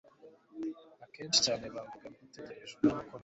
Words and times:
Akenshi 1.05 1.39
cyane 1.45 1.63
bumvaga 1.71 1.97
bategereje 2.13 2.71
umwami 2.75 3.07
ukomeye, 3.07 3.19